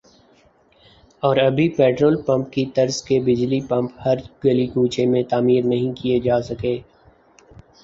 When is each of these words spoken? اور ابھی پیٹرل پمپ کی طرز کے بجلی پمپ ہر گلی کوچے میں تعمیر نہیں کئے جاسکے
اور 1.23 1.37
ابھی 1.39 1.67
پیٹرل 1.69 2.15
پمپ 2.21 2.51
کی 2.53 2.65
طرز 2.75 3.01
کے 3.03 3.19
بجلی 3.19 3.59
پمپ 3.69 3.91
ہر 4.05 4.17
گلی 4.45 4.67
کوچے 4.67 5.05
میں 5.05 5.23
تعمیر 5.29 5.63
نہیں 5.65 5.93
کئے 5.95 6.19
جاسکے 6.19 6.77